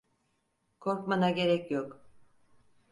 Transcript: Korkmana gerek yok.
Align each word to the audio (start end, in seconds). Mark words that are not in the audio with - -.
Korkmana 0.79 1.29
gerek 1.31 1.71
yok. 1.71 2.01